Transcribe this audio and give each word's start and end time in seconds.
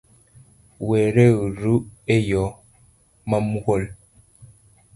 Wereuru 0.87 1.75
eyo 2.15 2.45
mamuol 3.29 3.83